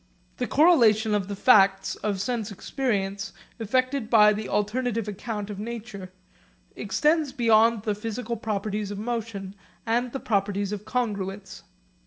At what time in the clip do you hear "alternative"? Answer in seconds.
4.49-5.07